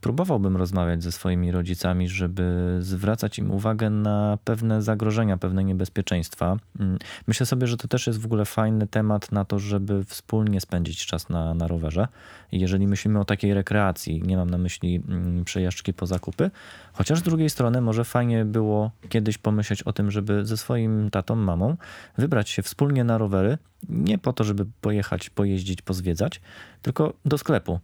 próbowałbym 0.00 0.56
rozmawiać 0.56 1.02
ze 1.02 1.12
swoimi 1.12 1.52
rodzicami, 1.52 2.08
żeby 2.08 2.76
zwracać 2.80 3.38
im 3.38 3.50
uwagę 3.50 3.90
na 3.90 4.38
pewne 4.44 4.82
zagrożenia, 4.82 5.36
pewne 5.36 5.64
niebezpieczeństwa. 5.64 6.56
Mm, 6.80 6.98
myślę 7.26 7.46
sobie, 7.46 7.66
że 7.66 7.76
to 7.76 7.88
też 7.88 8.06
jest 8.06 8.20
w 8.20 8.26
ogóle 8.26 8.44
fajny 8.44 8.86
temat 8.86 9.32
na 9.32 9.44
to, 9.44 9.58
żeby 9.58 10.04
wspólnie 10.04 10.60
spędzić 10.60 11.06
czas 11.06 11.28
na, 11.28 11.54
na 11.54 11.68
rowerze. 11.68 12.08
Jeżeli 12.52 12.86
myślimy 12.86 13.20
o 13.20 13.24
takiej 13.24 13.54
rekreacji, 13.54 14.22
nie 14.22 14.36
mam 14.36 14.50
na 14.50 14.58
myśli 14.58 15.02
mm, 15.08 15.44
przejażdżki 15.44 15.92
po 15.92 16.06
zakupy, 16.06 16.50
chociaż 16.92 17.18
z 17.18 17.22
drugiej 17.22 17.50
strony 17.50 17.80
może 17.80 18.04
fajnie 18.04 18.44
było 18.44 18.90
kiedyś 19.08 19.38
pomyśleć 19.38 19.82
o 19.82 19.92
tym, 19.92 20.10
żeby 20.10 20.46
ze 20.46 20.56
swoim 20.56 21.10
tatą, 21.10 21.36
mamą 21.36 21.76
wybrać 22.18 22.50
się 22.50 22.62
wspólnie 22.62 23.04
na 23.04 23.18
rowery, 23.18 23.58
nie 23.88 24.18
po 24.18 24.32
to, 24.32 24.44
żeby 24.44 24.66
pojechać, 24.80 25.30
pojeździć, 25.30 25.82
pozwiedzać, 25.82 26.40
tylko 26.82 27.14
do 27.24 27.38
sklepu. 27.38 27.80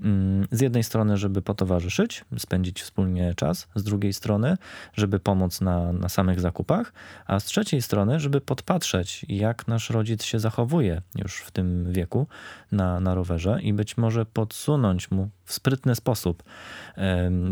Mm, 0.00 0.46
z 0.50 0.60
jednej 0.60 0.84
strony, 0.84 1.16
żeby 1.16 1.42
potowarzyszyć, 1.42 2.24
spędzić 2.38 2.82
wspólnie 2.82 3.34
czas, 3.34 3.68
z 3.74 3.82
drugiej 3.82 4.12
strony, 4.12 4.56
żeby 4.94 5.20
pomóc 5.20 5.60
na, 5.60 5.92
na 5.92 6.08
samych 6.08 6.40
zakupach, 6.40 6.92
a 7.26 7.40
z 7.40 7.44
trzeciej 7.44 7.82
strony, 7.82 8.20
żeby 8.20 8.40
podpatrzeć, 8.40 9.26
jak 9.28 9.68
nasz 9.68 9.90
rodzic 9.90 10.24
się 10.24 10.38
zachowuje 10.38 11.02
już 11.14 11.36
w 11.36 11.50
tym 11.50 11.92
wieku 11.92 12.26
na, 12.72 13.00
na 13.00 13.14
rowerze 13.14 13.58
i 13.62 13.72
być 13.72 13.96
może 13.96 14.26
podsunąć 14.26 15.10
mu 15.10 15.30
w 15.44 15.52
sprytny 15.52 15.94
sposób 15.94 16.42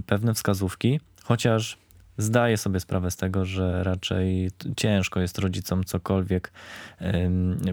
pewne 0.06 0.34
wskazówki, 0.34 1.00
chociaż 1.24 1.78
zdaję 2.22 2.56
sobie 2.56 2.80
sprawę 2.80 3.10
z 3.10 3.16
tego, 3.16 3.44
że 3.44 3.84
raczej 3.84 4.50
ciężko 4.76 5.20
jest 5.20 5.38
rodzicom 5.38 5.84
cokolwiek 5.84 6.52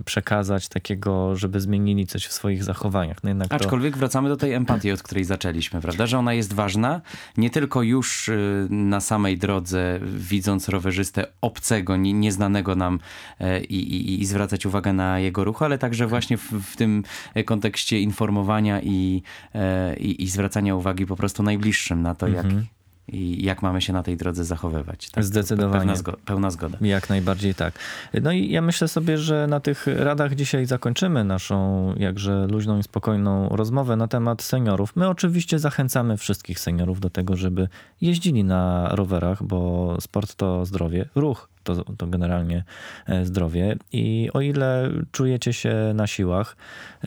przekazać 0.05 0.67
takiego, 0.67 1.35
żeby 1.35 1.59
zmienili 1.59 2.07
coś 2.07 2.25
w 2.25 2.31
swoich 2.31 2.63
zachowaniach. 2.63 3.17
No 3.23 3.45
Aczkolwiek 3.49 3.93
to... 3.93 3.99
wracamy 3.99 4.29
do 4.29 4.37
tej 4.37 4.53
empatii, 4.53 4.91
od 4.91 5.03
której 5.03 5.23
zaczęliśmy, 5.23 5.81
prawda? 5.81 6.05
Że 6.05 6.17
ona 6.17 6.33
jest 6.33 6.53
ważna, 6.53 7.01
nie 7.37 7.49
tylko 7.49 7.81
już 7.81 8.29
y, 8.29 8.67
na 8.69 9.01
samej 9.01 9.37
drodze, 9.37 9.99
widząc 10.03 10.69
rowerzystę 10.69 11.25
obcego, 11.41 11.97
nieznanego 11.97 12.75
nam 12.75 12.99
e, 13.39 13.63
i, 13.63 13.95
i, 13.95 14.21
i 14.21 14.25
zwracać 14.25 14.65
uwagę 14.65 14.93
na 14.93 15.19
jego 15.19 15.43
ruch, 15.43 15.61
ale 15.61 15.77
także 15.77 16.07
właśnie 16.07 16.37
w, 16.37 16.51
w 16.51 16.75
tym 16.75 17.03
kontekście 17.45 17.99
informowania 17.99 18.81
i, 18.81 19.21
e, 19.55 19.95
i, 19.95 20.23
i 20.23 20.27
zwracania 20.27 20.75
uwagi 20.75 21.05
po 21.05 21.15
prostu 21.15 21.43
najbliższym 21.43 22.01
na 22.01 22.15
to, 22.15 22.27
jak, 22.27 22.45
mhm 22.45 22.67
i 23.07 23.45
jak 23.45 23.61
mamy 23.61 23.81
się 23.81 23.93
na 23.93 24.03
tej 24.03 24.17
drodze 24.17 24.45
zachowywać. 24.45 25.09
Tak? 25.09 25.23
Zdecydowanie. 25.23 25.79
Pełna, 25.79 25.95
zgo 25.95 26.17
pełna 26.25 26.51
zgoda. 26.51 26.77
Jak 26.81 27.09
najbardziej 27.09 27.55
tak. 27.55 27.73
No 28.21 28.31
i 28.31 28.51
ja 28.51 28.61
myślę 28.61 28.87
sobie, 28.87 29.17
że 29.17 29.47
na 29.47 29.59
tych 29.59 29.87
radach 29.87 30.35
dzisiaj 30.35 30.65
zakończymy 30.65 31.23
naszą 31.23 31.93
jakże 31.97 32.47
luźną 32.47 32.79
i 32.79 32.83
spokojną 32.83 33.49
rozmowę 33.49 33.95
na 33.95 34.07
temat 34.07 34.41
seniorów. 34.41 34.95
My 34.95 35.07
oczywiście 35.07 35.59
zachęcamy 35.59 36.17
wszystkich 36.17 36.59
seniorów 36.59 36.99
do 36.99 37.09
tego, 37.09 37.35
żeby 37.35 37.67
jeździli 38.01 38.43
na 38.43 38.89
rowerach, 38.91 39.43
bo 39.43 39.95
sport 40.01 40.35
to 40.35 40.65
zdrowie, 40.65 41.09
ruch 41.15 41.49
to, 41.75 41.93
to 41.97 42.07
generalnie 42.07 42.63
e, 43.07 43.25
zdrowie. 43.25 43.75
I 43.91 44.29
o 44.33 44.41
ile 44.41 44.89
czujecie 45.11 45.53
się 45.53 45.91
na 45.93 46.07
siłach, 46.07 46.55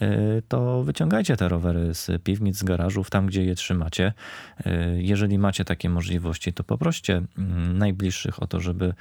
e, 0.01 0.09
to 0.49 0.83
wyciągajcie 0.83 1.37
te 1.37 1.49
rowery 1.49 1.95
z 1.95 2.23
piwnic, 2.23 2.57
z 2.57 2.63
garażów, 2.63 3.11
tam 3.11 3.27
gdzie 3.27 3.45
je 3.45 3.55
trzymacie. 3.55 4.13
E, 4.67 5.03
jeżeli 5.03 5.39
macie 5.39 5.65
takie 5.65 5.89
możliwości, 5.89 6.53
to 6.53 6.65
poproście 6.65 7.23
mm, 7.39 7.79
najbliższych 7.79 8.43
o 8.43 8.47
to, 8.47 8.61
żeby 8.61 8.95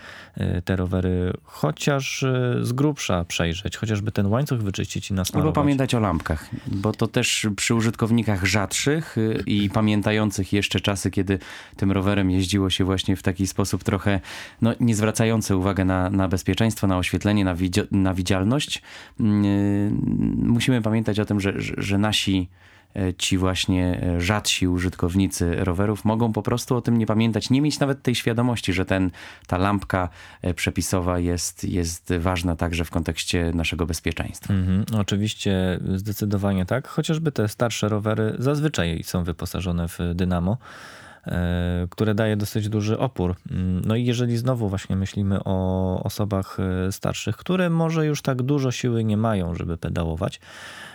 te 0.65 0.75
rowery 0.75 1.33
chociaż 1.43 2.25
z 2.61 2.73
grubsza 2.73 3.25
przejrzeć, 3.25 3.77
chociażby 3.77 4.11
ten 4.11 4.25
łańcuch 4.25 4.59
wyczyścić 4.61 5.11
i 5.11 5.13
nasmarować. 5.13 5.47
Albo 5.47 5.61
pamiętać 5.61 5.95
o 5.95 5.99
lampkach, 5.99 6.49
bo 6.67 6.91
to 6.91 7.07
też 7.07 7.47
przy 7.55 7.75
użytkownikach 7.75 8.45
rzadszych 8.45 9.15
i 9.45 9.69
pamiętających 9.69 10.53
jeszcze 10.53 10.79
czasy, 10.79 11.11
kiedy 11.11 11.39
tym 11.75 11.91
rowerem 11.91 12.31
jeździło 12.31 12.69
się 12.69 12.85
właśnie 12.85 13.15
w 13.15 13.23
taki 13.23 13.47
sposób 13.47 13.83
trochę 13.83 14.19
no, 14.61 14.73
nie 14.79 14.95
zwracający 14.95 15.48
zwracające 15.49 15.57
uwagę 15.57 15.85
na, 15.85 16.09
na 16.09 16.27
bezpieczeństwo, 16.27 16.87
na 16.87 16.97
oświetlenie, 16.97 17.45
na, 17.45 17.55
na 17.91 18.13
widzialność, 18.13 18.81
mm, 19.19 19.45
y, 19.45 19.91
musimy 20.35 20.81
pamiętać 20.81 21.19
o 21.19 21.25
tym, 21.25 21.39
że, 21.39 21.53
że, 21.57 21.97
nasi 21.97 22.49
e, 22.95 23.13
ci 23.13 23.37
właśnie 23.37 24.01
e, 24.01 24.21
rzadsi 24.21 24.67
użytkownicy 24.67 25.55
rowerów 25.55 26.05
mogą 26.05 26.33
po 26.33 26.41
prostu 26.41 26.75
o 26.75 26.81
tym 26.81 26.97
nie 26.97 27.05
pamiętać, 27.05 27.49
nie 27.49 27.61
mieć 27.61 27.79
nawet 27.79 28.01
tej 28.01 28.15
świadomości, 28.15 28.73
że 28.73 28.85
ten, 28.85 29.11
ta 29.47 29.57
lampka 29.57 30.09
e, 30.41 30.53
przepisowa 30.53 31.19
jest, 31.19 31.63
jest 31.63 32.13
ważna 32.19 32.55
także 32.55 32.85
w 32.85 32.89
kontekście 32.89 33.51
naszego 33.53 33.85
bezpieczeństwa. 33.85 34.53
Mhm, 34.53 34.85
oczywiście 34.99 35.79
zdecydowanie 35.95 36.65
tak, 36.65 36.87
chociażby 36.87 37.31
te 37.31 37.47
starsze 37.47 37.89
rowery 37.89 38.35
zazwyczaj 38.39 39.03
są 39.03 39.23
wyposażone 39.23 39.87
w 39.87 39.97
dynamo. 40.15 40.57
E, 41.27 41.87
które 41.89 42.15
daje 42.15 42.37
dosyć 42.37 42.69
duży 42.69 42.99
opór. 42.99 43.35
Mm, 43.51 43.81
no 43.85 43.95
i 43.95 44.05
jeżeli 44.05 44.37
znowu 44.37 44.69
właśnie 44.69 44.95
myślimy 44.95 45.39
o 45.45 46.03
osobach 46.03 46.57
e, 46.59 46.91
starszych, 46.91 47.37
które 47.37 47.69
może 47.69 48.05
już 48.05 48.21
tak 48.21 48.41
dużo 48.41 48.71
siły 48.71 49.03
nie 49.03 49.17
mają, 49.17 49.55
żeby 49.55 49.77
pedałować, 49.77 50.39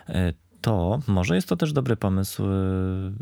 e, 0.08 0.32
to 0.64 1.00
może 1.06 1.34
jest 1.34 1.48
to 1.48 1.56
też 1.56 1.72
dobry 1.72 1.96
pomysł 1.96 2.42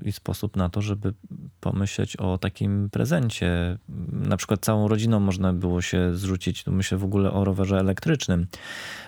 i 0.02 0.12
sposób 0.12 0.56
na 0.56 0.68
to, 0.68 0.82
żeby 0.82 1.14
pomyśleć 1.60 2.16
o 2.16 2.38
takim 2.38 2.90
prezencie. 2.90 3.78
Na 4.12 4.36
przykład 4.36 4.60
całą 4.60 4.88
rodziną 4.88 5.20
można 5.20 5.52
było 5.52 5.82
się 5.82 6.16
zrzucić, 6.16 6.64
tu 6.64 6.72
myślę 6.72 6.98
w 6.98 7.04
ogóle 7.04 7.32
o 7.32 7.44
rowerze 7.44 7.78
elektrycznym. 7.78 8.46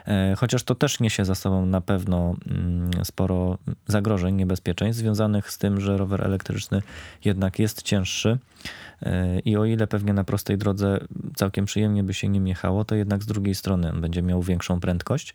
E, 0.07 0.35
chociaż 0.39 0.63
to 0.63 0.75
też 0.75 1.01
niesie 1.01 1.25
za 1.25 1.35
sobą 1.35 1.67
na 1.67 1.81
pewno 1.81 2.37
mm, 2.47 2.91
sporo 3.05 3.59
zagrożeń, 3.87 4.35
niebezpieczeństw 4.35 5.01
związanych 5.01 5.51
z 5.51 5.59
tym, 5.59 5.81
że 5.81 5.97
rower 5.97 6.25
elektryczny 6.25 6.83
jednak 7.25 7.59
jest 7.59 7.83
cięższy. 7.83 8.39
E, 9.05 9.39
I 9.39 9.57
o 9.57 9.65
ile 9.65 9.87
pewnie 9.87 10.13
na 10.13 10.25
prostej 10.25 10.59
drodze 10.59 11.01
całkiem 11.37 11.65
przyjemnie 11.65 12.03
by 12.03 12.15
się 12.15 12.29
nim 12.29 12.47
jechało, 12.47 12.85
to 12.85 12.95
jednak 12.95 13.23
z 13.23 13.27
drugiej 13.27 13.55
strony 13.55 13.93
on 13.93 14.01
będzie 14.01 14.23
miał 14.23 14.43
większą 14.43 14.81
prędkość 14.81 15.35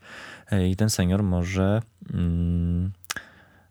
e, 0.51 0.67
i 0.67 0.75
ten 0.75 0.89
senior 0.89 1.23
może 1.23 1.81
mm, 2.13 2.91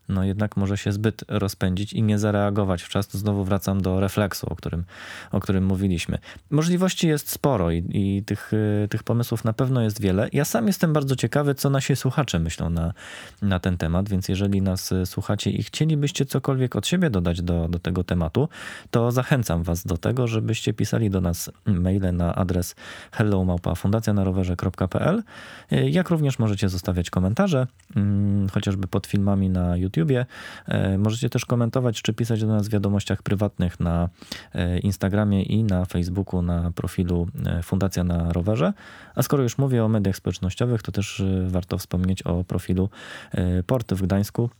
no 0.08 0.24
jednak 0.24 0.56
może 0.56 0.76
się 0.76 0.92
zbyt 0.92 1.24
rozpędzić 1.28 1.92
i 1.92 2.02
nie 2.02 2.18
zareagować 2.18 2.82
w 2.82 2.88
czas. 2.88 3.16
Znowu 3.16 3.44
wracam 3.44 3.82
do 3.82 4.00
refleksu, 4.00 4.46
o 4.50 4.56
którym, 4.56 4.84
o 5.32 5.40
którym 5.40 5.64
mówiliśmy. 5.64 6.18
Możliwości 6.50 7.08
jest 7.08 7.30
sporo 7.30 7.70
i, 7.70 7.84
i 7.88 8.22
tych, 8.22 8.52
y, 8.52 8.88
tych 8.90 9.02
pomysłów 9.02 9.44
na 9.44 9.52
pewno 9.52 9.82
jest 9.82 10.00
wiele. 10.00 10.28
Ja 10.32 10.44
sam 10.44 10.66
jestem 10.66 10.92
bardzo 10.92 11.16
ciekawy, 11.16 11.54
co 11.54 11.70
nasi 11.70 11.96
słuchacze 11.96 12.38
myślą 12.38 12.70
na, 12.70 12.92
na 13.42 13.60
ten 13.60 13.76
temat, 13.76 14.08
więc 14.08 14.28
jeżeli 14.28 14.62
nas 14.62 14.92
y, 14.92 15.06
słuchacie 15.06 15.50
i 15.50 15.62
chcielibyście 15.62 16.24
cokolwiek 16.24 16.76
od 16.76 16.86
siebie 16.86 17.10
dodać 17.10 17.42
do, 17.42 17.68
do 17.68 17.78
tego 17.78 18.04
tematu, 18.04 18.48
to 18.90 19.12
zachęcam 19.12 19.62
was 19.62 19.86
do 19.86 19.96
tego, 19.96 20.26
żebyście 20.26 20.72
pisali 20.72 21.10
do 21.10 21.20
nas 21.20 21.50
maile 21.66 22.12
na 22.12 22.34
adres 22.34 22.74
hellomałpa.fundacjanarowerze.pl 23.12 25.22
jak 25.70 26.10
również 26.10 26.38
możecie 26.38 26.68
zostawiać 26.68 27.10
komentarze, 27.10 27.66
mm, 27.96 28.48
chociażby 28.48 28.86
pod 28.86 29.06
filmami 29.06 29.50
na 29.50 29.76
YouTube 29.76 29.97
YouTubie. 29.98 30.26
E, 30.66 30.98
możecie 30.98 31.30
też 31.30 31.44
komentować 31.44 32.02
czy 32.02 32.12
pisać 32.12 32.40
do 32.40 32.46
nas 32.46 32.68
w 32.68 32.70
wiadomościach 32.70 33.22
prywatnych 33.22 33.80
na 33.80 34.08
e, 34.54 34.78
Instagramie 34.78 35.42
i 35.42 35.64
na 35.64 35.84
Facebooku 35.84 36.42
na 36.42 36.70
profilu 36.70 37.28
e, 37.46 37.62
Fundacja 37.62 38.04
na 38.04 38.32
Rowerze. 38.32 38.72
A 39.14 39.22
skoro 39.22 39.42
już 39.42 39.58
mówię 39.58 39.84
o 39.84 39.88
mediach 39.88 40.16
społecznościowych, 40.16 40.82
to 40.82 40.92
też 40.92 41.22
warto 41.46 41.78
wspomnieć 41.78 42.22
o 42.22 42.44
profilu 42.44 42.88
Porty 43.66 43.94
w 43.94 44.02
Gdańsku, 44.02 44.50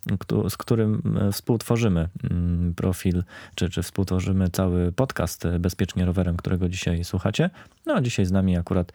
z 0.49 0.57
którym 0.57 1.19
współtworzymy 1.33 2.09
mm, 2.31 2.75
profil, 2.75 3.25
czy, 3.55 3.71
czy 3.71 3.83
współtworzymy 3.83 4.49
cały 4.51 4.93
podcast 4.93 5.45
Bezpiecznie 5.61 6.05
Rowerem, 6.05 6.37
którego 6.37 6.69
dzisiaj 6.69 7.05
słuchacie. 7.05 7.51
No 7.87 7.95
a 7.95 8.01
dzisiaj 8.01 8.27
z 8.27 8.33
nami 8.33 8.57
akurat 8.57 8.93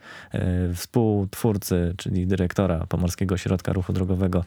współtwórcy, 0.74 1.94
czyli 1.96 2.26
dyrektora 2.26 2.86
Pomorskiego 2.88 3.34
Ośrodka 3.34 3.72
Ruchu 3.72 3.92
Drogowego, 3.92 4.44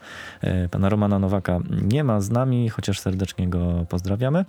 pana 0.72 0.90
Romana 0.90 1.20
Nowaka 1.20 1.60
nie 1.88 2.04
ma 2.04 2.22
z 2.22 2.30
nami, 2.30 2.70
chociaż 2.70 3.00
serdecznie 3.00 3.48
go 3.50 3.86
pozdrawiamy. 3.90 4.46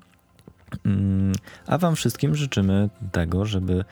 Mm, 0.86 1.32
a 1.66 1.78
Wam 1.78 1.96
wszystkim 1.96 2.34
życzymy 2.34 2.88
tego, 3.12 3.44
żeby 3.44 3.84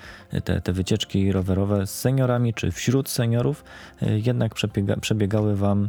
te, 0.45 0.61
te 0.61 0.73
wycieczki 0.73 1.33
rowerowe 1.33 1.87
z 1.87 2.01
seniorami 2.01 2.55
czy 2.55 2.73
wśród 2.73 3.09
seniorów 3.09 3.65
e, 4.03 4.19
jednak 4.19 4.55
przebiega, 4.55 4.97
przebiegały 4.97 5.57
Wam 5.57 5.85
e, 5.85 5.89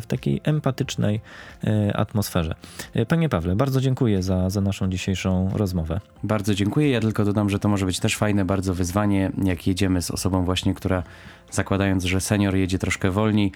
w 0.00 0.06
takiej 0.06 0.40
empatycznej 0.44 1.20
e, 1.64 1.96
atmosferze. 1.96 2.54
Panie 3.08 3.28
Pawle, 3.28 3.56
bardzo 3.56 3.80
dziękuję 3.80 4.22
za, 4.22 4.50
za 4.50 4.60
naszą 4.60 4.90
dzisiejszą 4.90 5.50
rozmowę. 5.54 6.00
Bardzo 6.22 6.54
dziękuję. 6.54 6.90
Ja 6.90 7.00
tylko 7.00 7.24
dodam, 7.24 7.50
że 7.50 7.58
to 7.58 7.68
może 7.68 7.86
być 7.86 8.00
też 8.00 8.16
fajne 8.16 8.44
bardzo 8.44 8.74
wyzwanie, 8.74 9.32
jak 9.44 9.66
jedziemy 9.66 10.02
z 10.02 10.10
osobą 10.10 10.44
właśnie, 10.44 10.74
która 10.74 11.02
zakładając, 11.50 12.04
że 12.04 12.20
senior 12.20 12.56
jedzie 12.56 12.78
troszkę 12.78 13.10
wolniej, 13.10 13.52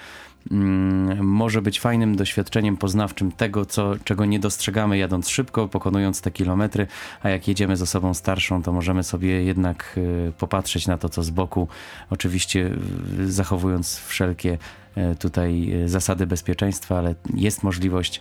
może 1.20 1.62
być 1.62 1.80
fajnym 1.80 2.16
doświadczeniem 2.16 2.76
poznawczym 2.76 3.32
tego, 3.32 3.66
co, 3.66 3.94
czego 4.04 4.24
nie 4.24 4.38
dostrzegamy 4.38 4.98
jadąc 4.98 5.28
szybko, 5.28 5.68
pokonując 5.68 6.20
te 6.20 6.30
kilometry, 6.30 6.86
a 7.22 7.28
jak 7.28 7.48
jedziemy 7.48 7.76
z 7.76 7.82
osobą 7.82 8.14
starszą, 8.14 8.62
to 8.62 8.72
możemy 8.72 9.02
sobie 9.02 9.42
jednak 9.42 9.94
y, 9.96 10.32
popatrzeć 10.38 10.86
na 10.86 10.98
to, 10.98 11.08
co 11.08 11.22
z 11.22 11.30
boku, 11.30 11.68
oczywiście 12.10 12.70
y, 13.18 13.32
zachowując 13.32 13.98
wszelkie 13.98 14.58
y, 14.96 15.16
tutaj 15.16 15.74
zasady 15.86 16.26
bezpieczeństwa, 16.26 16.98
ale 16.98 17.14
jest 17.34 17.62
możliwość 17.62 18.20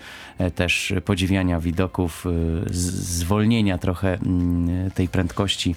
też 0.56 0.94
podziwiania 1.06 1.60
widoków, 1.60 2.26
zwolnienia 2.72 3.78
trochę 3.78 4.14
mm, 4.14 4.92
tej 4.92 5.08
prędkości 5.08 5.76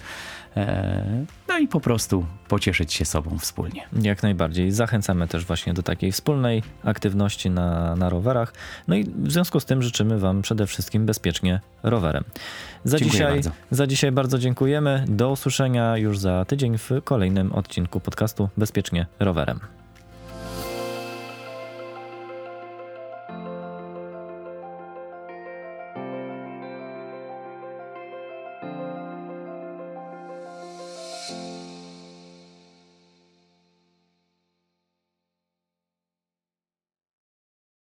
no 1.48 1.58
i 1.58 1.68
po 1.68 1.80
prostu 1.80 2.26
pocieszyć 2.48 2.92
się 2.92 3.04
sobą 3.04 3.38
wspólnie. 3.38 3.88
Jak 4.02 4.22
najbardziej. 4.22 4.72
Zachęcamy 4.72 5.28
też 5.28 5.44
właśnie 5.44 5.74
do 5.74 5.82
takiej 5.82 6.12
wspólnej 6.12 6.62
aktywności 6.84 7.50
na, 7.50 7.96
na 7.96 8.08
rowerach. 8.08 8.52
No 8.88 8.96
i 8.96 9.04
w 9.04 9.32
związku 9.32 9.60
z 9.60 9.64
tym 9.64 9.82
życzymy 9.82 10.18
Wam 10.18 10.42
przede 10.42 10.66
wszystkim 10.66 11.06
bezpiecznie 11.06 11.60
rowerem. 11.82 12.24
Za 12.84 12.98
dzisiaj, 12.98 13.32
bardzo. 13.32 13.50
za 13.70 13.86
dzisiaj 13.86 14.12
bardzo 14.12 14.38
dziękujemy. 14.38 15.04
Do 15.08 15.30
usłyszenia 15.30 15.96
już 15.96 16.18
za 16.18 16.44
tydzień 16.44 16.78
w 16.78 16.90
kolejnym 17.04 17.52
odcinku 17.52 18.00
podcastu 18.00 18.48
Bezpiecznie 18.56 19.06
rowerem. 19.20 19.77